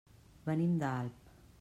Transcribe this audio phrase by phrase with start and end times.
[0.47, 1.33] Venim d'Alp.